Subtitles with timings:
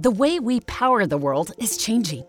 [0.00, 2.24] The way we power the world is changing,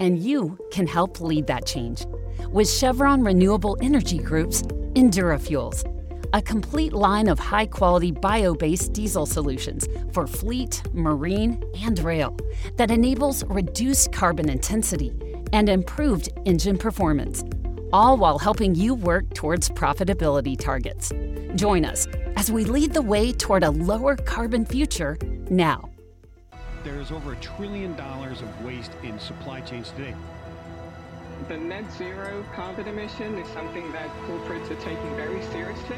[0.00, 2.04] and you can help lead that change.
[2.50, 4.60] With Chevron Renewable Energy Group's
[4.94, 5.90] EnduraFuels,
[6.34, 12.36] a complete line of high quality bio based diesel solutions for fleet, marine, and rail
[12.76, 15.14] that enables reduced carbon intensity
[15.54, 17.42] and improved engine performance,
[17.94, 21.12] all while helping you work towards profitability targets.
[21.54, 22.06] Join us
[22.36, 25.16] as we lead the way toward a lower carbon future
[25.48, 25.88] now.
[26.86, 30.14] There is over a trillion dollars of waste in supply chains today.
[31.48, 35.96] The net zero carbon emission is something that corporates are taking very seriously.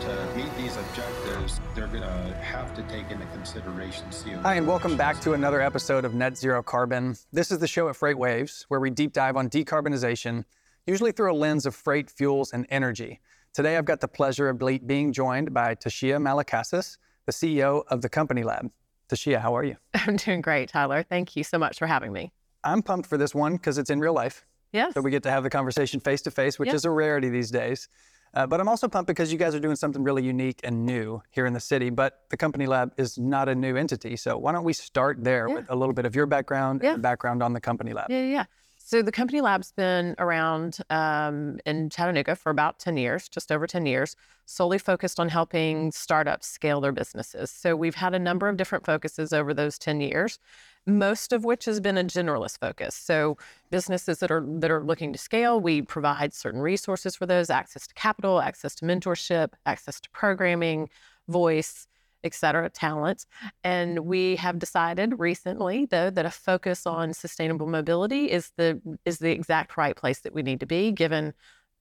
[0.00, 4.42] To meet these objectives, they're going to have to take into consideration CO2.
[4.42, 7.16] Hi, and welcome back to another episode of Net Zero Carbon.
[7.32, 10.44] This is the show at FreightWaves, where we deep dive on decarbonization,
[10.86, 13.20] usually through a lens of freight, fuels, and energy.
[13.54, 18.10] Today, I've got the pleasure of being joined by Tasia Malakasis, the CEO of the
[18.10, 18.70] Company Lab.
[19.10, 19.76] Tasia, how are you?
[19.94, 21.02] I'm doing great, Tyler.
[21.02, 22.32] Thank you so much for having me.
[22.64, 24.44] I'm pumped for this one because it's in real life.
[24.72, 24.94] Yes.
[24.94, 26.74] So we get to have the conversation face to face, which Yep.
[26.76, 27.88] is a rarity these days.
[28.32, 31.20] Uh, but I'm also pumped because you guys are doing something really unique and new
[31.30, 31.90] here in the city.
[31.90, 34.14] But the Company Lab is not a new entity.
[34.16, 35.54] So why don't we start there Yeah.
[35.56, 36.92] with a little bit of your background Yeah.
[36.94, 38.06] and background on the Company Lab?
[38.08, 38.44] Yeah, yeah, yeah.
[38.90, 43.64] So the Company Lab's been around um, in Chattanooga for about 10 years, just over
[43.64, 47.52] 10 years, solely focused on helping startups scale their businesses.
[47.52, 50.40] So we've had a number of different focuses over those 10 years,
[50.88, 52.96] most of which has been a generalist focus.
[52.96, 53.38] So
[53.70, 57.86] businesses that are that are looking to scale, we provide certain resources for those, access
[57.86, 60.90] to capital, access to mentorship, access to programming,
[61.28, 61.86] voice,
[62.24, 63.26] et cetera, talent.
[63.64, 69.18] And we have decided recently, though, that a focus on sustainable mobility is the is
[69.18, 71.32] the exact right place that we need to be, given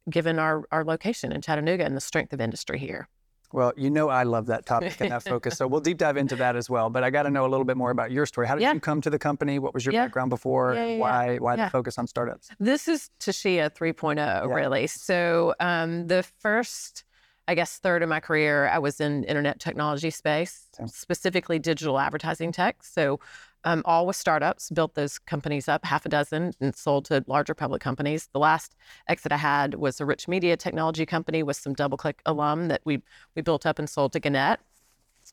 [0.09, 3.07] given our our location in Chattanooga and the strength of industry here.
[3.51, 5.57] Well, you know I love that topic and that focus.
[5.57, 6.91] So we'll deep dive into that as well.
[6.91, 8.47] But I got to know a little bit more about your story.
[8.47, 8.73] How did Yeah.
[8.73, 9.57] you come to the company?
[9.57, 10.05] What was your Yeah.
[10.05, 10.75] background before?
[10.75, 10.97] Yeah.
[10.97, 12.49] Why why the focus on startups?
[12.59, 14.85] This is Tasia 3.0, really.
[14.85, 17.03] So um, the first,
[17.49, 20.87] I guess, third of my career, I was in internet technology space, Okay.
[20.87, 22.83] specifically digital advertising tech.
[22.83, 23.19] So
[23.63, 27.55] um, all with startups, built those companies up, half a dozen, and sold to larger
[27.55, 28.29] public companies.
[28.33, 28.75] The last
[29.07, 33.01] exit I had was a rich media technology company with some DoubleClick alum that we
[33.35, 34.59] we built up and sold to Gannett.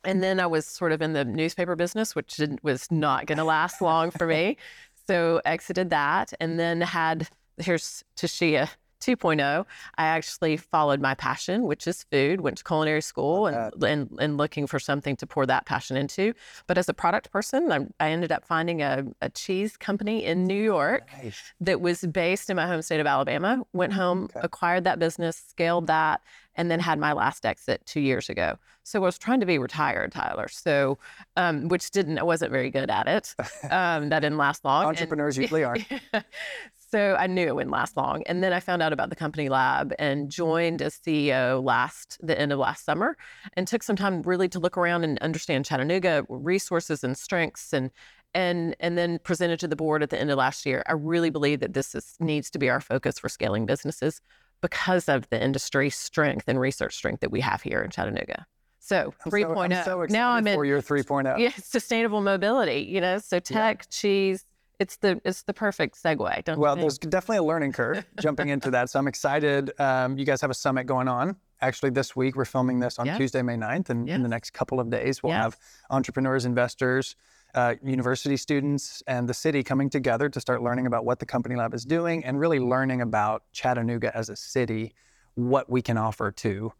[0.02, 3.38] And then I was sort of in the newspaper business, which didn't, was not going
[3.38, 4.56] to last long for me.
[5.08, 7.28] So exited that and then had,
[7.58, 8.68] here's Tasia
[9.06, 9.64] 2.0.
[9.98, 14.36] I actually followed my passion, which is food, went to culinary school and, and, and
[14.36, 16.34] looking for something to pour that passion into.
[16.66, 20.44] But as a product person, I, I ended up finding a, a cheese company in
[20.44, 21.08] New York
[21.60, 23.62] that was based in my home state of Alabama.
[23.72, 26.20] Went home, acquired that business, scaled that,
[26.56, 28.56] and then had my last exit two years ago.
[28.82, 30.48] So I was trying to be retired, Tyler.
[30.48, 30.98] So,
[31.36, 33.34] um, which didn't, I wasn't very good at it.
[33.70, 34.82] Um, that didn't last long.
[34.84, 35.76] And- Entrepreneurs usually are.
[36.96, 38.22] so I knew it wouldn't last long.
[38.24, 42.40] And then I found out about the company lab and joined as CEO last the
[42.40, 43.18] end of last summer
[43.52, 47.90] and took some time really to look around and understand Chattanooga resources and strengths and
[48.32, 50.82] and and then presented to the board at the end of last year.
[50.86, 54.22] I really believe that this is, needs to be our focus for scaling businesses
[54.62, 58.46] because of the industry strength and research strength that we have here in Chattanooga.
[58.78, 59.44] So I'm 3.0.
[59.44, 59.82] So, I'm oh.
[59.82, 61.38] so now I'm in for your 3.0.
[61.38, 64.46] yeah, sustainable mobility, you know, so tech, cheese,
[64.78, 66.44] it's the it's the perfect segue.
[66.44, 68.90] Don't you Well, there's definitely a learning curve jumping into that.
[68.90, 69.72] So I'm excited.
[69.80, 71.36] Um, you guys have a summit going on.
[71.62, 73.06] Actually, this week we're filming this on.
[73.16, 73.88] Tuesday, May 9th.
[73.90, 75.42] And in the next couple of days, we'll Yes.
[75.42, 75.58] have
[75.90, 77.16] entrepreneurs, investors,
[77.54, 81.56] uh, university students, and the city coming together to start learning about what the Company
[81.56, 84.92] Lab is doing and really learning about Chattanooga as a city,
[85.34, 86.72] what we can offer to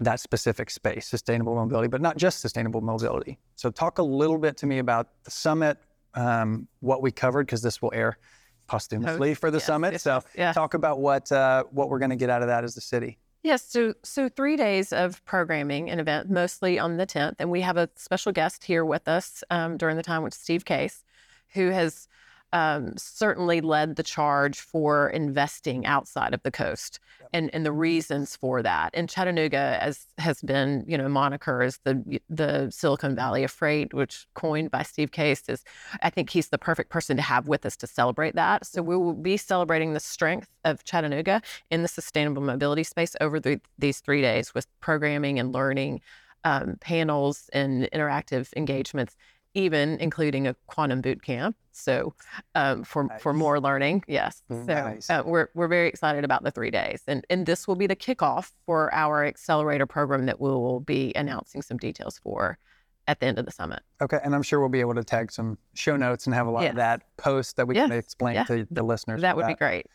[0.00, 3.38] that specific space, sustainable mobility, but not just sustainable mobility.
[3.54, 5.78] So, talk a little bit to me about the summit,
[6.14, 8.18] um, what we covered, because this will air
[8.66, 9.92] posthumously for the yes, summit.
[9.92, 12.64] yes, so, yes, talk about what uh, what we're going to get out of that
[12.64, 13.18] as the city.
[13.42, 17.60] Yes, so so three days of programming and event, mostly on the tenth, and we
[17.60, 21.04] have a special guest here with us um, during the time, which is Steve Case,
[21.52, 22.08] who has
[22.54, 27.00] um, certainly led the charge for investing outside of the coast
[27.32, 28.90] and, and the reasons for that.
[28.94, 33.92] And Chattanooga, as has been, you know, moniker as the the Silicon Valley of freight,
[33.92, 35.64] which coined by Steve Case, is
[36.00, 38.64] I think he's the perfect person to have with us to celebrate that.
[38.64, 43.40] So we will be celebrating the strength of Chattanooga in the sustainable mobility space over
[43.40, 46.02] the, these three days with programming and learning,
[46.44, 49.16] um, panels and interactive engagements,
[49.54, 51.56] even including a quantum boot camp.
[51.72, 52.14] So
[52.54, 54.42] um, for for more learning, yes.
[54.48, 55.06] Nice.
[55.06, 57.86] So uh, we're we're very excited about the three days, and and this will be
[57.86, 62.58] the kickoff for our accelerator program that we will be announcing some details for
[63.06, 63.80] at the end of the summit.
[64.00, 66.50] Okay, and I'm sure we'll be able to tag some show notes and have a
[66.50, 66.70] lot Yes.
[66.70, 67.88] of that post that we Yes.
[67.88, 68.44] can explain Yeah.
[68.44, 69.20] to the listeners.
[69.20, 69.58] That would about.
[69.58, 69.86] be great.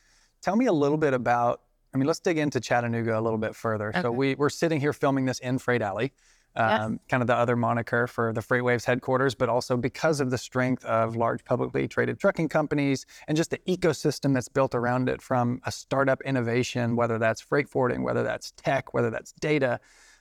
[0.42, 1.62] Tell me a little bit about.
[1.94, 3.92] I mean, let's dig into Chattanooga a little bit further.
[4.02, 6.14] So we we're sitting here filming this in Freight Alley,
[6.56, 6.82] Yes.
[6.82, 10.38] um, kind of the other moniker for the FreightWaves headquarters, but also because of the
[10.38, 15.22] strength of large publicly traded trucking companies and just the ecosystem that's built around it,
[15.22, 19.80] from a startup innovation, whether that's freight forwarding, whether that's tech, whether that's data,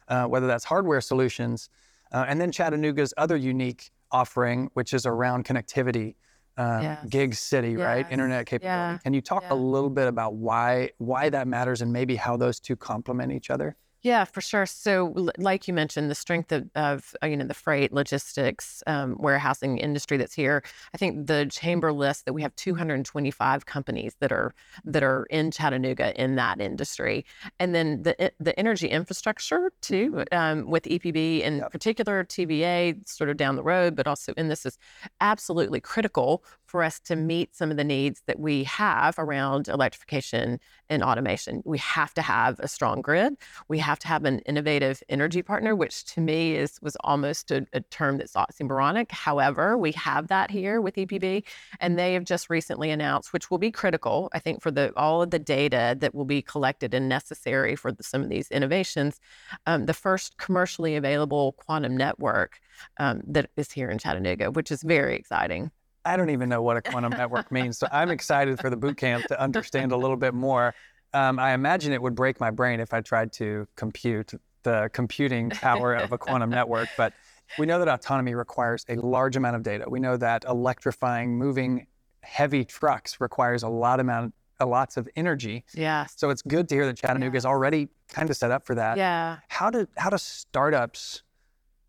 [0.08, 1.70] uh, whether that's hardware solutions,
[2.12, 6.14] uh, and then Chattanooga's other unique offering, which is around connectivity.
[6.56, 7.06] Uh, Yes.
[7.08, 8.04] Gig City, right?
[8.10, 8.66] Internet capability.
[8.94, 8.98] Yeah.
[8.98, 9.52] Can you talk Yeah.
[9.52, 13.48] a little bit about why why that matters and maybe how those two complement each
[13.48, 13.76] other?
[14.02, 14.64] Yeah, for sure.
[14.64, 19.16] So, like you mentioned, the strength of, of uh, you know the freight, logistics, um,
[19.18, 20.62] warehousing industry that's here.
[20.94, 24.54] I think the chamber lists that we have 225 companies that are
[24.84, 27.24] that are in Chattanooga in that industry,
[27.58, 31.72] and then the the energy infrastructure too, um, with EPB in Yep.
[31.72, 34.78] particular, TVA sort of down the road, but also and this is
[35.20, 40.60] absolutely critical for us to meet some of the needs that we have around electrification
[40.90, 41.62] and automation.
[41.64, 43.36] We have to have a strong grid.
[43.68, 47.66] We have to have an innovative energy partner, which to me is was almost a,
[47.72, 49.10] a term that's oxymoronic.
[49.10, 51.44] However, we have that here with EPB,
[51.80, 55.22] and they have just recently announced, which will be critical, I think, for the all
[55.22, 59.20] of the data that will be collected and necessary for the, some of these innovations.
[59.66, 62.60] Um, the first commercially available quantum network
[62.98, 65.70] um, that is here in Chattanooga, which is very exciting.
[66.08, 67.78] I don't even know what a quantum network means.
[67.78, 70.74] So I'm excited for the boot camp to understand a little bit more.
[71.12, 74.32] Um, I imagine it would break my brain if I tried to compute
[74.62, 76.88] the computing power of a quantum network.
[76.96, 77.12] But
[77.58, 79.84] we know that autonomy requires a large amount of data.
[79.88, 81.86] We know that electrifying, moving
[82.22, 85.64] heavy trucks requires a lot amount, a lots of energy.
[85.74, 86.14] Yes.
[86.16, 88.96] So it's good to hear that Chattanooga is already kind of set up for that.
[88.96, 89.38] Yeah.
[89.48, 91.22] How do how do startups,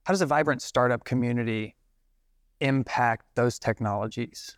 [0.05, 1.75] how does a vibrant startup community
[2.61, 4.57] impact those technologies?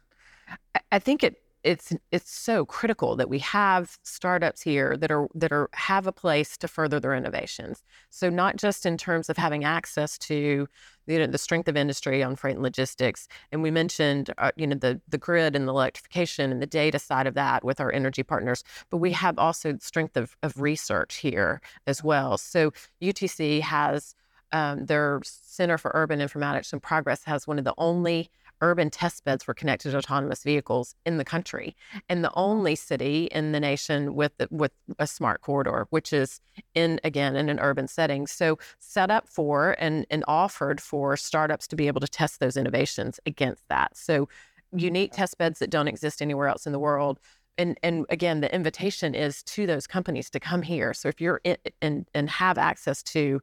[0.92, 5.52] I- think it it's it's so critical that we have startups here that are that
[5.52, 7.84] are have a place to further their innovations.
[8.10, 10.68] So not just in terms of having access to
[11.08, 14.66] you know the strength of industry on freight and logistics, and we mentioned uh, you
[14.66, 17.92] know the the grid and the electrification and the data side of that with our
[17.92, 22.38] energy partners, but we have also strength of of research here as well.
[22.38, 22.72] So
[23.02, 24.16] UTC has
[24.52, 28.30] um, their Center for Urban Informatics and Progress has one of the only
[28.64, 31.76] urban test beds for connected autonomous vehicles in the country,
[32.08, 36.40] and the only city in the nation with with a smart corridor, which is
[36.76, 38.28] in again in an urban setting.
[38.28, 42.56] So set up for and and offered for startups to be able to test those
[42.56, 43.98] innovations against that.
[43.98, 44.30] So
[44.74, 47.20] unique test beds that don't exist anywhere else in the world.
[47.58, 50.94] And, and again, the invitation is to those companies to come here.
[50.94, 53.42] So if you're in, and and have access to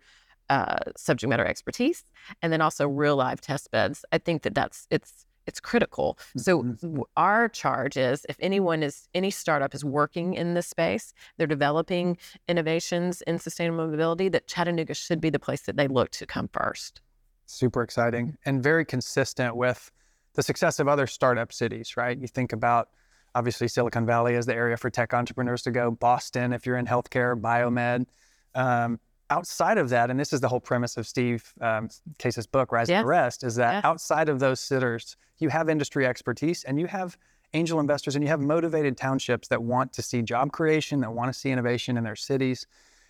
[0.51, 2.05] uh, subject matter expertise
[2.43, 4.05] and then also real live test beds.
[4.13, 6.19] I think that that's it's it's critical.
[6.37, 11.15] So w- our charge is if anyone is any startup is working in this space,
[11.37, 12.19] they're developing
[12.49, 16.49] innovations in sustainable mobility, that Chattanooga should be the place that they look to come
[16.53, 17.01] first.
[17.47, 19.91] Super exciting and very consistent with
[20.35, 22.19] the success of other startup cities, right?
[22.19, 22.91] You think about
[23.35, 26.87] obviously Silicon Valley as the area for tech entrepreneurs to go, Boston, if you're in
[26.87, 28.07] healthcare, biomed.
[28.55, 29.01] Um,
[29.31, 31.89] outside of that, and this is the whole premise of Steve um,
[32.19, 33.01] Case's book, Rise Yes.
[33.01, 33.85] and Rest, is that Yes.
[33.85, 37.17] outside of those sitters, you have industry expertise and you have
[37.55, 41.33] angel investors and you have motivated townships that want to see job creation, that want
[41.33, 42.67] to see innovation in their cities.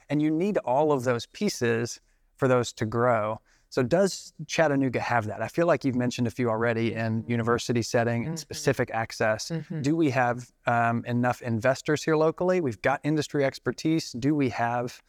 [0.09, 2.01] And you need all of those pieces
[2.37, 3.41] for those to grow.
[3.71, 5.43] So does Chattanooga have that?
[5.43, 8.39] I feel like you've mentioned a few already in university setting and Mhm.
[8.39, 9.51] specific access.
[9.51, 9.83] Mhm.
[9.83, 12.61] Do we have um, enough investors here locally?
[12.61, 14.13] We've got industry expertise.
[14.13, 15.03] Do we have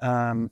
[0.00, 0.50] um,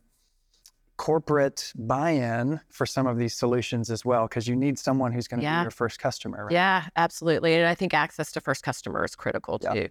[0.96, 4.28] corporate buy-in for some of these solutions as well?
[4.28, 5.60] Because you need someone who's going to Yeah.
[5.60, 6.44] be your first customer.
[6.44, 6.52] Right?
[6.52, 7.54] Yeah, absolutely.
[7.54, 9.88] And I think access to first customer is critical too.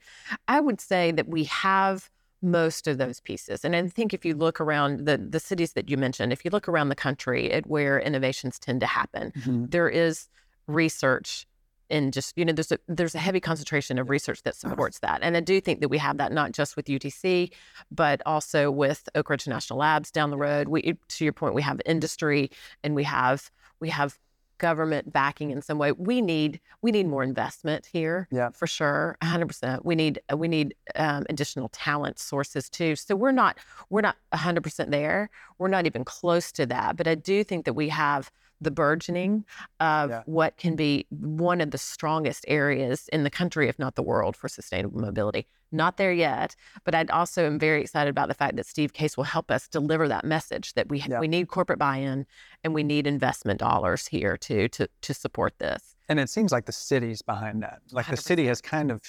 [0.48, 2.10] I would say that we have
[2.41, 3.63] most of those pieces.
[3.63, 6.51] And I think if you look around the, the cities that you mentioned, if you
[6.51, 9.72] look around the country at where innovations tend to happen, Mhm.
[9.72, 10.27] there is
[10.67, 11.45] research
[11.93, 15.19] in just you know there's a there's a heavy concentration of research that supports that
[15.21, 17.51] and i do think that we have that not just with utc
[17.91, 20.67] but also with oak ridge national labs down the road.
[20.67, 22.50] We to your point we have industry
[22.83, 24.17] and we have we have
[24.59, 25.91] government backing in some way.
[25.91, 28.50] We need we need more investment here Yeah.
[28.51, 32.95] for sure 100% we need we need um, additional talent sources too.
[32.95, 33.57] So we're not
[33.89, 35.29] we're not 100% there.
[35.59, 38.31] We're not even close to that but i do think that we have
[38.63, 39.46] the burgeoning
[39.79, 40.24] of Yeah.
[40.25, 44.36] what can be one of the strongest areas in the country, if not the world,
[44.36, 45.48] for sustainable mobility.
[45.72, 49.17] Not there yet, but I also am very excited about the fact that Steve Case
[49.17, 51.20] will help us deliver that message that we Yeah.
[51.20, 52.25] we need corporate buy-in
[52.63, 55.96] and we need investment dollars here too to to support this.
[56.10, 57.79] And it seems like the city's behind that.
[57.91, 59.01] Like the city has kind of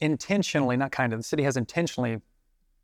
[0.00, 2.20] intentionally, not kind of, the city has intentionally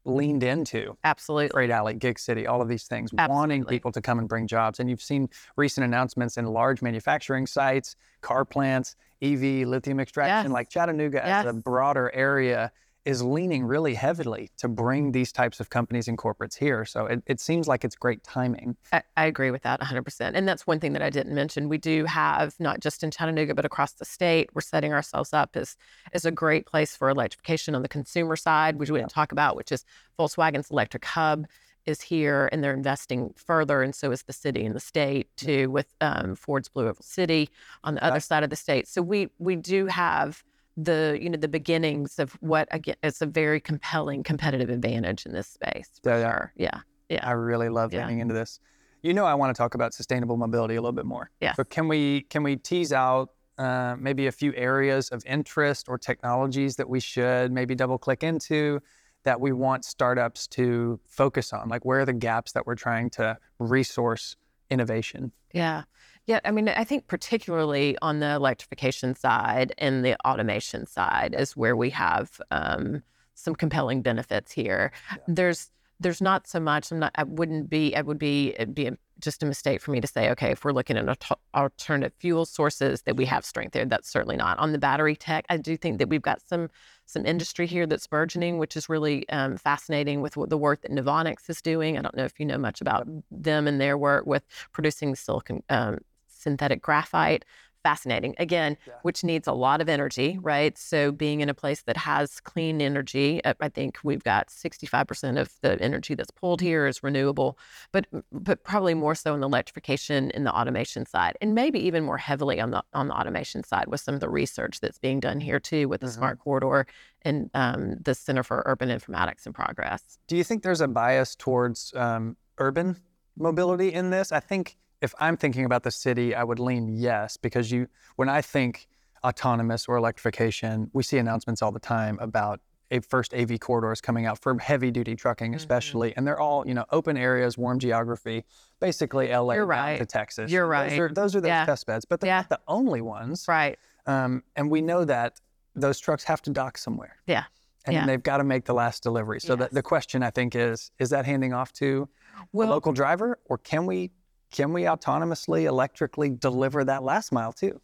[0.07, 1.49] leaned into Absolutely.
[1.49, 4.81] Freight Alley, Gig City, all of these things, wanting people to come and bring jobs.
[4.81, 10.51] And you've seen recent announcements in large manufacturing sites, car plants, EV, lithium extraction.
[10.51, 10.55] Yes.
[10.55, 12.73] Like Chattanooga as a broader area
[13.07, 16.85] is leaning really heavily to bring these types of companies and corporates here.
[16.85, 18.77] So it, it seems like it's great timing.
[18.93, 20.33] I, I agree with that 100%.
[20.35, 21.69] And that's one thing that I didn't mention.
[21.69, 25.51] We do have, not just in Chattanooga, but across the state, we're setting ourselves up
[25.57, 25.77] as,
[26.13, 29.55] as a great place for electrification on the consumer side, which we didn't talk about,
[29.57, 29.85] which is
[30.19, 31.47] Volkswagen's Electric Hub
[31.87, 33.81] is here and they're investing further.
[33.83, 37.49] And so is the city and the state too, with um, Ford's Blue Oval City
[37.85, 38.23] on the other Right.
[38.25, 38.89] side of the state.
[38.89, 40.43] So we, we do have
[40.77, 45.33] the you know the beginnings of what again it's a very compelling competitive advantage in
[45.33, 46.31] this space Yeah, yeah.
[46.31, 46.53] sure.
[46.57, 48.03] yeah yeah I really love Yeah.
[48.07, 48.61] leaning into this.
[49.03, 51.31] You know, I want to talk about sustainable mobility a little bit more.
[51.41, 51.53] Yeah.
[51.53, 55.97] So can we can we tease out uh, maybe a few areas of interest or
[55.97, 58.81] technologies that we should maybe double click into
[59.23, 61.69] that we want startups to focus on?
[61.69, 64.37] Like where are the gaps that we're trying to resource
[64.71, 65.31] innovation?
[65.53, 65.85] Yeah.
[66.27, 66.41] Yeah.
[66.45, 71.77] I mean, I think particularly on the electrification side and the automation side is where
[71.77, 73.03] we have um,
[73.35, 74.93] some compelling benefits here.
[75.29, 76.93] There's there's not so much.
[76.93, 77.13] I'm not.
[77.15, 77.97] I wouldn't be.
[77.97, 78.51] I would be.
[78.51, 82.13] It'd be just a mistake for me to say, okay, if we're looking at alternative
[82.19, 83.87] fuel sources, that we have strength there.
[83.87, 85.47] That's certainly not on the battery tech.
[85.49, 86.69] I do think that we've got some
[87.07, 91.49] some industry here that's burgeoning, which is really um, fascinating with the work that Novonix
[91.49, 91.97] is doing.
[91.97, 95.63] I don't know if you know much about them and their work with producing silicon
[95.71, 95.99] um,
[96.47, 97.45] synthetic graphite.
[97.83, 98.35] Fascinating.
[98.39, 100.77] Again, which needs a lot of energy, right?
[100.77, 105.41] So being in a place that has clean energy, uh, I think we've got 65%
[105.41, 107.57] of the energy that's pulled here is renewable,
[107.93, 112.03] but but probably more so in the electrification and the automation side, and maybe even
[112.03, 115.21] more heavily on the on the automation side with some of the research that's being
[115.21, 116.89] done here too with the Smart Corridor
[117.23, 120.19] and um, the Center for Urban Informatics and Progress.
[120.27, 122.97] Do you think there's a bias towards um, urban
[123.37, 124.33] mobility in this?
[124.33, 128.29] I think if I'm thinking about the city, I would lean yes, because you, when
[128.29, 128.89] I think
[129.25, 132.61] autonomous or electrification, we see announcements all the time about
[132.93, 136.73] a first AV corridors coming out for heavy duty trucking, especially, and they're all you
[136.73, 138.45] know open areas, warm geography,
[138.81, 139.99] basically LA right.
[139.99, 140.51] to Texas.
[140.53, 141.01] You're Those right.
[141.01, 141.67] are, those are the Yeah.
[141.67, 142.37] test beds, but they're Yeah.
[142.43, 143.47] not the only ones.
[143.49, 143.77] Right.
[144.07, 145.41] Um, and we know that
[145.75, 147.45] those trucks have to dock somewhere Yeah.
[147.87, 148.01] and Yeah.
[148.03, 149.41] then they've got to make the last delivery.
[149.41, 152.09] So the, the question I think is is that handing off to
[152.53, 154.13] Well, a local driver or can we
[154.53, 157.81] can we autonomously electrically deliver that last mile too?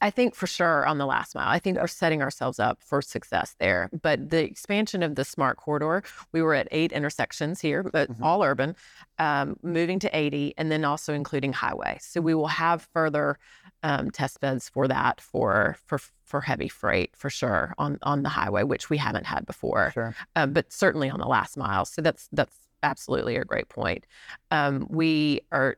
[0.00, 1.48] I think for sure on the last mile.
[1.48, 3.88] I think we're setting ourselves up for success there.
[4.02, 8.42] But the expansion of the smart corridor, we were at eight intersections here, but all
[8.42, 8.74] urban,
[9.20, 11.98] um, moving to 80, and then also including highway.
[12.00, 13.38] So we will have further
[13.84, 18.28] um, test beds for that for for for heavy freight for sure on on the
[18.30, 20.16] highway, which we haven't had before Sure.
[20.34, 21.84] uh, but certainly on the last mile.
[21.84, 24.06] So that's that's absolutely a great point.
[24.50, 25.76] Um, we are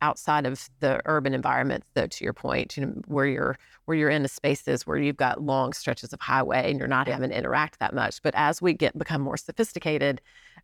[0.00, 2.06] outside of the urban environments, though.
[2.06, 5.42] To your point, you know, where you're where you're in the spaces where you've got
[5.42, 8.22] long stretches of highway and you're not having to interact that much.
[8.22, 10.20] But as we get become more sophisticated,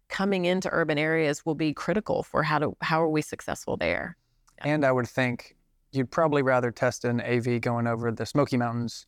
[0.09, 4.17] coming into urban areas will be critical for how to how are we successful there.
[4.59, 5.57] And I would think
[5.93, 9.07] you'd probably rather test an AV going over the Smoky Mountains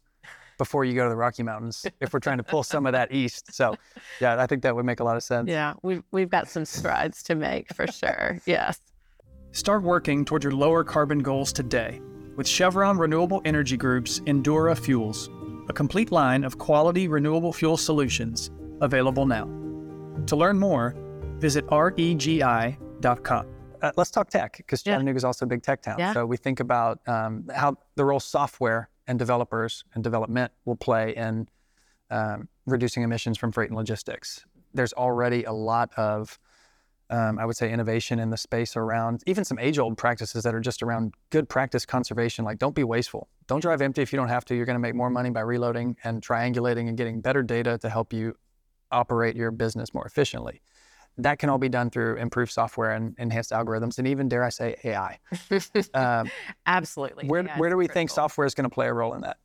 [0.58, 3.12] before you go to the Rocky Mountains if we're trying to pull some of that
[3.12, 3.54] east.
[3.54, 3.76] So
[4.20, 5.48] yeah, I think that would make a lot of sense.
[5.48, 8.40] Yeah, we've we've got some strides to make for sure.
[8.46, 8.80] Yes.
[9.52, 12.00] Start working toward your lower carbon goals today
[12.36, 15.30] with Chevron Renewable Energy Group's Endura Fuels,
[15.68, 18.50] a complete line of quality renewable fuel solutions
[18.82, 19.44] available now.
[20.26, 20.94] To learn more,
[21.38, 23.46] visit regi.com.
[23.82, 25.96] Uh, let's talk tech because Chattanooga is also a big tech town.
[25.98, 26.12] Yeah.
[26.12, 31.14] So we think about um, how the role software and developers and development will play
[31.14, 31.48] in
[32.10, 34.44] um, reducing emissions from freight and logistics.
[34.75, 36.38] There's already a lot of,
[37.10, 40.60] um, I would say, innovation in the space around even some age-old practices that are
[40.60, 42.44] just around good practice conservation.
[42.44, 43.28] Like, don't be wasteful.
[43.46, 44.54] Don't drive empty if you don't have to.
[44.54, 47.88] You're going to make more money by reloading and triangulating and getting better data to
[47.88, 48.34] help you
[48.90, 50.62] operate your business more efficiently.
[51.18, 54.50] That can all be done through improved software and enhanced algorithms, and even dare I
[54.50, 55.18] say AI.
[55.94, 56.30] Um,
[56.66, 57.28] Absolutely.
[57.28, 59.38] where Yeah, where do we think software is going to play a role in that?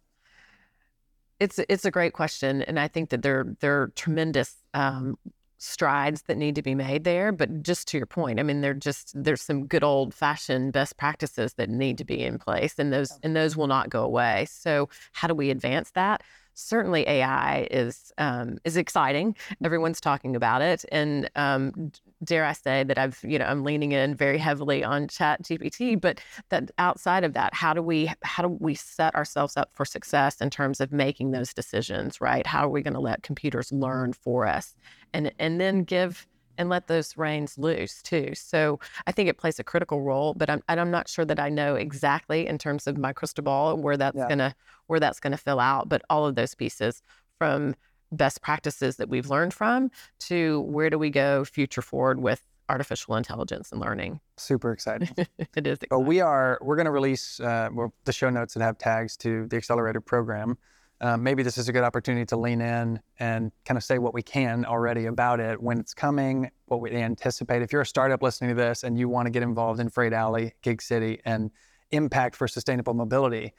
[1.40, 5.18] It's it's a great question, and I think that there there are tremendous um,
[5.58, 7.32] strides that need to be made there.
[7.32, 10.98] But just to your point, I mean, they're just there's some good old fashioned best
[10.98, 14.46] practices that need to be in place, and those and those will not go away.
[14.50, 16.22] So how do we advance that?
[16.62, 19.36] Certainly, AI is um, is exciting.
[19.64, 21.92] Everyone's talking about it, and um,
[22.24, 26.00] dare I say that I've you know I'm leaning in very heavily on Chat GPT.
[26.00, 29.86] But that outside of that, how do we how do we set ourselves up for
[29.86, 32.22] success in terms of making those decisions?
[32.22, 32.46] Right?
[32.46, 34.76] How are we going to let computers learn for us,
[35.14, 36.28] and and then give
[36.62, 38.34] and let those reins loose too.
[38.36, 41.50] So I think it plays a critical role, but I'm I'm not sure that I
[41.50, 44.30] know exactly in terms of my crystal ball where that's yeah.
[44.30, 45.90] gonna where that's gonna fill out.
[45.90, 47.02] But all of those pieces
[47.40, 47.76] from
[48.12, 49.90] best practices that we've learned from
[50.20, 54.20] to where do we go future forward with artificial intelligence and learning.
[54.38, 55.10] Super exciting.
[55.18, 55.74] it is.
[55.74, 55.88] Exciting.
[55.90, 57.70] But we are we're going to release uh,
[58.06, 60.58] the show notes that have tags to the accelerator program
[61.02, 64.14] um, maybe this is a good opportunity to lean in and kind of say what
[64.14, 67.64] we can already about it, when it's coming, what we anticipate.
[67.64, 70.14] If you're a startup listening to this and you want to get involved in Freight
[70.14, 71.50] Alley, Gig City, and
[71.90, 73.54] impact for sustainable mobility,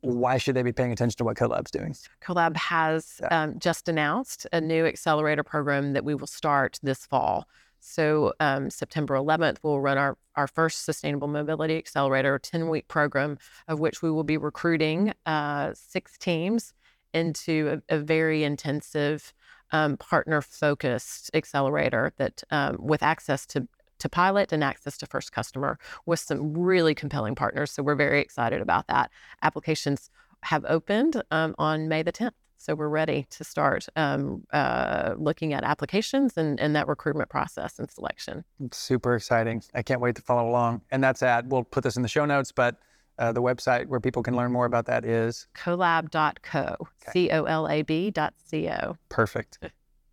[0.00, 1.94] why should they be paying attention to what CoLab's doing?
[2.20, 3.42] CoLab has yeah.
[3.42, 7.46] um, just announced a new accelerator program that we will start this fall.
[7.86, 13.36] So um, September 11th, we'll run our, our first Sustainable Mobility Accelerator 10-week program,
[13.68, 16.72] of which we will be recruiting uh, six teams
[17.12, 19.34] into a, a very intensive
[19.70, 25.78] um, partner-focused accelerator that um, with access to to pilot and access to first customer
[26.04, 27.70] with some really compelling partners.
[27.70, 29.10] So we're very excited about that.
[29.42, 30.10] Applications
[30.42, 32.32] have opened um, on May the 10th.
[32.64, 37.78] So we're ready to start um, uh, looking at applications and, and that recruitment process
[37.78, 38.42] and selection.
[38.72, 39.62] super exciting.
[39.74, 40.80] I can't wait to follow along.
[40.90, 42.78] And that's at, we'll put this in the show notes, but
[43.18, 47.12] uh, the website where people can learn more about that is colab.co, okay.
[47.12, 48.96] C O L A B dot C O.
[49.10, 49.58] Perfect.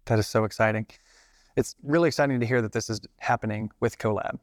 [0.05, 0.87] That is so exciting.
[1.55, 4.39] It's really exciting to hear that this is happening with CoLab.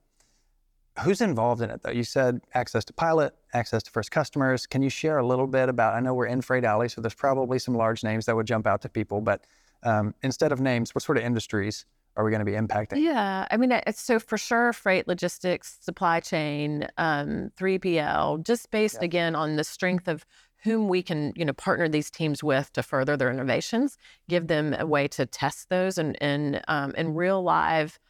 [1.04, 1.90] Who's involved in it though?
[1.90, 4.66] You said access to pilot, access to first customers.
[4.66, 5.94] Can you share a little bit about?
[5.94, 8.66] I know we're in Freight Alley, so there's probably some large names that would jump
[8.66, 9.44] out to people, but
[9.82, 11.86] um, instead of names, what sort of industries
[12.16, 13.00] are we going to be impacting?
[13.00, 19.04] Yeah, I mean, so for sure, freight logistics, supply chain, um, 3PL, just based yeah.
[19.04, 20.26] again on the strength of
[20.64, 23.96] whom we can, you know, partner these teams with to further their innovations,
[24.28, 28.00] give them a way to test those and in um, in real live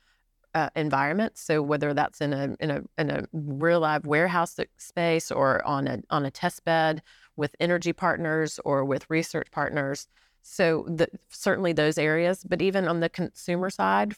[0.59, 1.39] uh, environment.
[1.39, 5.87] So whether that's in a in a in a real live warehouse space or on
[5.87, 7.01] a on a test bed
[7.37, 10.09] with energy partners or with research partners.
[10.43, 14.15] So the, certainly those areas, but even on the consumer side,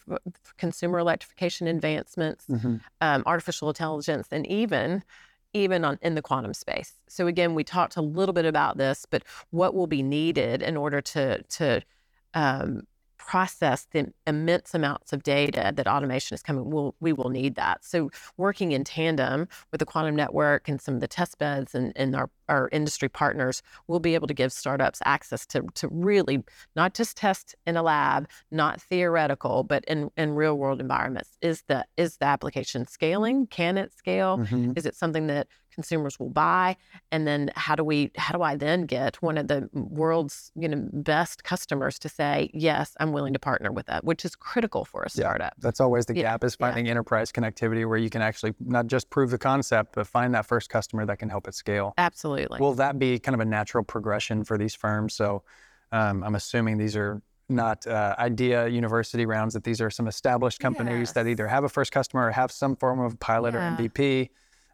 [0.56, 2.76] consumer electrification advancements, mm-hmm.
[3.00, 5.02] um, artificial intelligence, and even
[5.52, 6.94] even on in the quantum space.
[7.08, 10.78] So again, we talked a little bit about this, but what will be needed in
[10.78, 11.82] order to to
[12.32, 12.82] um,
[13.30, 17.84] process the immense amounts of data that automation is coming, we'll, we will need that.
[17.84, 21.92] So working in tandem with the quantum network and some of the test beds and,
[21.94, 26.42] and our, our industry partners, we'll be able to give startups access to, to really
[26.76, 31.38] not just test in a lab, not theoretical, but in, in real world environments.
[31.40, 33.46] Is the, is the application scaling?
[33.46, 34.38] Can it scale?
[34.38, 34.72] Mm-hmm.
[34.76, 36.76] Is it something that consumers will buy
[37.10, 40.68] and then how do we how do i then get one of the world's you
[40.68, 44.84] know best customers to say yes i'm willing to partner with that which is critical
[44.84, 46.90] for a startup yeah, that's always the yeah, gap is finding yeah.
[46.90, 50.68] enterprise connectivity where you can actually not just prove the concept but find that first
[50.68, 54.44] customer that can help it scale absolutely will that be kind of a natural progression
[54.44, 55.42] for these firms so
[55.92, 60.60] um, i'm assuming these are not uh, idea university rounds that these are some established
[60.60, 61.12] companies yes.
[61.12, 64.28] that either have a first customer or have some form of pilot or mvp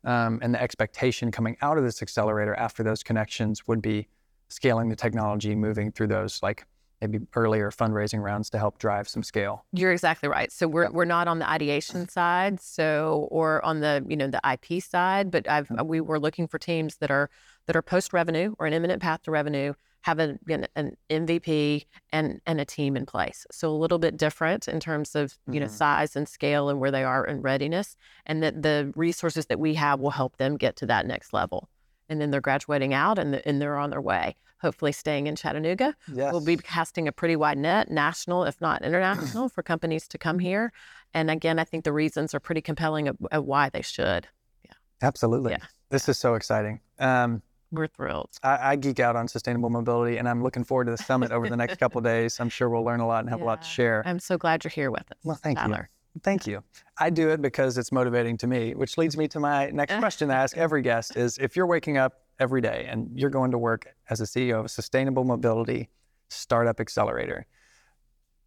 [0.07, 4.07] um, and the expectation coming out of this accelerator after those connections would be
[4.49, 6.65] scaling the technology, moving through those like
[7.01, 9.67] maybe earlier fundraising rounds to help drive some scale.
[9.73, 10.51] You're exactly right.
[10.51, 14.41] So we're, we're not on the ideation side, so or on the you know the
[14.51, 15.87] IP side, but I've mm-hmm.
[15.87, 17.29] we were looking for teams that are
[17.67, 19.75] that are post revenue or an imminent path to revenue
[20.07, 20.39] have an,
[20.77, 23.45] an MVP and and a team in place.
[23.51, 25.63] So a little bit different in terms of you mm-hmm.
[25.63, 29.59] know size and scale and where they are in readiness, and that the resources that
[29.59, 31.69] we have will help them get to that next level.
[32.09, 34.37] And then they're graduating out and, the, and they're on their way.
[34.61, 35.97] Hopefully, staying in Chattanooga.
[36.15, 36.31] Yes.
[36.31, 40.39] We'll be casting a pretty wide net, national if not international, for companies to come
[40.39, 40.73] here.
[41.15, 44.29] And again, I think the reasons are pretty compelling of, of why they should.
[44.65, 44.73] Yeah.
[45.03, 45.51] Absolutely.
[45.51, 45.67] Yeah.
[45.91, 46.81] This is so exciting.
[47.01, 48.31] Um, we're thrilled.
[48.43, 51.49] I, I, geek out on sustainable mobility, and I'm looking forward to the summit over
[51.49, 52.39] the next couple days.
[52.41, 53.45] I'm sure we'll learn a lot and have yeah.
[53.45, 54.03] a lot to share.
[54.07, 55.19] I'm so glad you're here with us.
[55.25, 55.91] Well, thank Tyler.
[56.15, 56.21] you.
[56.23, 56.63] Thank you.
[56.99, 60.29] I do it because it's motivating to me, which leads me to my next question
[60.29, 63.59] to ask every guest is if you're waking up every day and you're going to
[63.59, 65.91] work as a CEO of a sustainable mobility
[66.29, 67.47] startup accelerator,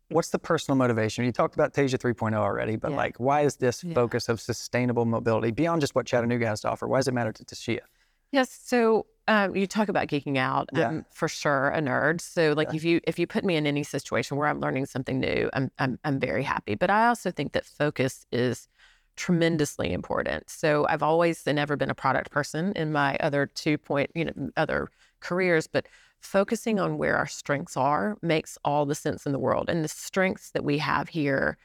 [0.09, 1.25] what's the personal motivation?
[1.25, 2.97] You talked about Tasia 3.0 already, but Yeah.
[2.97, 3.93] like, why is this Yeah.
[3.93, 6.87] focus of sustainable mobility beyond just what Chattanooga has to offer?
[6.87, 7.81] Why does it matter to Tasia?
[8.31, 8.59] Yes.
[8.63, 10.69] So um, you talk about geeking out.
[10.73, 10.89] Yeah.
[10.89, 12.19] I'm for sure a nerd.
[12.21, 12.77] So like Yeah.
[12.77, 15.71] if you if you put me in any situation where I'm learning something new, I'm
[15.77, 16.75] I'm I'm very happy.
[16.75, 18.67] But I also think that focus is
[19.15, 20.49] tremendously important.
[20.49, 24.25] So I've always and never been a product person in my other two point you
[24.25, 24.89] know other
[25.19, 25.87] careers, but
[26.21, 29.69] focusing on where our strengths are makes all the sense in the world.
[29.69, 31.57] And the strengths that we have here,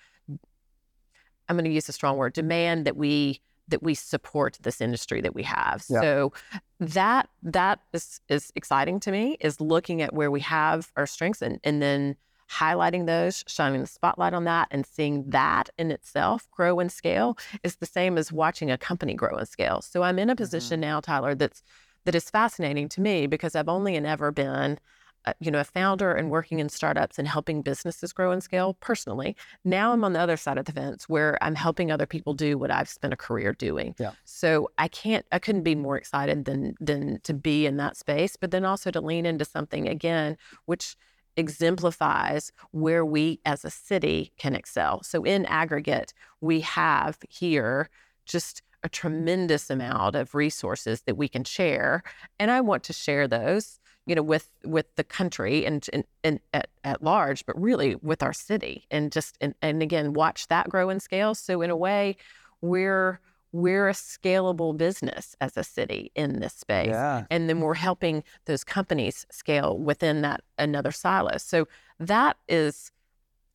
[1.48, 5.20] I'm going to use a strong word, demand that we that we support this industry
[5.20, 5.84] that we have.
[5.88, 6.00] Yeah.
[6.00, 6.32] So
[6.80, 11.42] that that is is exciting to me is looking at where we have our strengths
[11.42, 12.16] and and then
[12.50, 17.38] highlighting those, shining the spotlight on that and seeing that in itself grow and scale
[17.62, 19.80] is the same as watching a company grow and scale.
[19.80, 20.90] So I'm in a position mm-hmm.
[20.90, 21.62] now, Tyler, that's
[22.04, 24.78] that is fascinating to me because I've only and ever been
[25.26, 28.74] Uh, you know, a founder and working in startups and helping businesses grow and scale
[28.74, 28.84] mm-hmm.
[28.84, 29.34] personally.
[29.64, 32.58] Now I'm on the other side of the fence where I'm helping other people do
[32.58, 33.94] what I've spent a career doing.
[33.98, 34.12] Yeah.
[34.24, 38.36] So I can't, I couldn't be more excited than than to be in that space,
[38.36, 40.96] but then also to lean into something again, which
[41.36, 45.02] exemplifies where we as a city can excel.
[45.02, 47.88] So in aggregate, we have here
[48.26, 52.02] just a tremendous amount of resources that we can share,
[52.38, 56.40] and I want to share those you know with with the country and and, and
[56.52, 60.68] at, at large but really with our city and just and, and again watch that
[60.68, 61.34] grow and scale.
[61.34, 62.16] So in a way
[62.60, 63.20] we're
[63.52, 67.24] we're a scalable business as a city in this space Yeah.
[67.30, 71.38] and then we're helping those companies scale within that another silo.
[71.38, 71.68] So
[72.00, 72.90] that is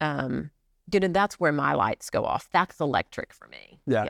[0.01, 0.51] um
[0.91, 2.49] you know that's where my lights go off.
[2.51, 3.79] That's electric for me.
[3.85, 4.05] Yeah.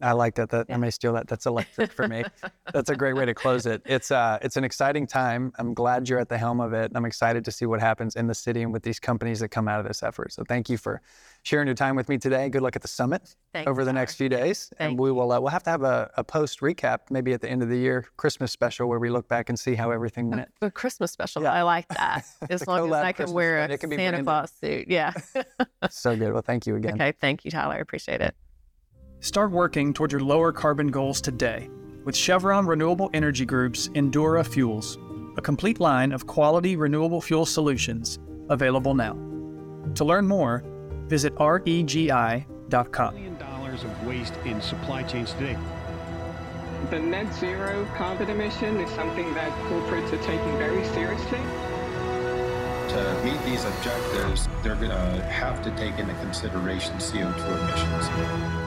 [0.00, 0.50] I like that.
[0.50, 1.26] That I may steal that.
[1.26, 2.22] That's electric for me.
[2.72, 3.80] That's a great way to close it.
[3.86, 5.52] It's uh, it's an exciting time.
[5.58, 6.92] I'm glad you're at the helm of it.
[6.94, 9.68] I'm excited to see what happens in the city and with these companies that come
[9.68, 10.32] out of this effort.
[10.32, 11.00] So thank you for
[11.44, 12.48] sharing your time with me today.
[12.50, 14.00] Good luck at the summit Thanks, over the Tyler.
[14.00, 16.98] next few days, and we will uh, we'll have to have a, a post recap
[17.10, 19.74] maybe at the end of the year Christmas special where we look back and see
[19.74, 20.48] how everything went.
[20.60, 21.42] a Christmas special.
[21.42, 21.52] Yeah.
[21.52, 22.26] I like that.
[22.50, 24.24] As long as I can Christmas wear a can Santa branded.
[24.24, 24.88] Claus suit.
[24.88, 25.12] Yeah.
[25.90, 26.32] so good.
[26.34, 26.94] Well, thank you again.
[26.94, 27.12] okay.
[27.12, 27.74] Thank you, Tyler.
[27.74, 28.34] I appreciate it.
[29.20, 31.70] Start working toward your lower carbon goals today
[32.04, 34.98] with Chevron Renewable Energy Group's Endura Fuels,
[35.36, 38.18] a complete line of quality renewable fuel solutions
[38.50, 39.14] available now.
[39.94, 40.62] To learn more,
[41.08, 43.14] visit regi.com.
[43.14, 45.56] Billion dollars of waste in supply chains today.
[46.90, 51.40] The net zero carbon emission is something that corporates are taking very seriously.
[52.90, 58.65] To meet these objectives, they're going to have to take into consideration CO2 emissions.